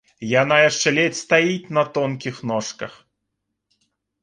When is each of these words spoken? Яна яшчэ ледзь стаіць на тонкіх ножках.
Яна 0.41 0.55
яшчэ 0.69 0.93
ледзь 0.95 1.19
стаіць 1.25 1.71
на 1.79 1.83
тонкіх 1.99 2.35
ножках. 2.55 2.99